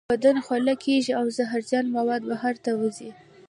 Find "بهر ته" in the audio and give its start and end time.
2.29-2.71